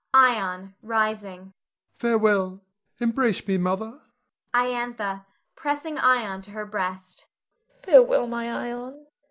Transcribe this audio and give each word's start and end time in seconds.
Ion 0.15 0.73
[rising]. 0.81 1.53
Farewell! 1.93 2.63
Embrace 2.99 3.47
me, 3.47 3.59
Mother. 3.59 4.01
Iantha 4.51 5.27
[pressing 5.55 5.99
Ion 5.99 6.41
to 6.41 6.49
her 6.49 6.65
breast]. 6.65 7.27
Farewell, 7.83 8.25
my 8.25 8.51
Ion. 8.51 9.05